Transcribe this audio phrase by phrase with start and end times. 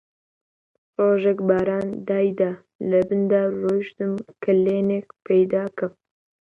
[0.97, 2.51] ڕۆژێک باران دایدا،
[2.89, 5.93] لەبن دار ڕۆیشتم کەلێنێک پەیدا کەم